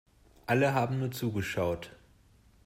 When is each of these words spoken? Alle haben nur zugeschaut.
Alle 0.47 0.73
haben 0.73 0.97
nur 0.97 1.11
zugeschaut. 1.11 1.91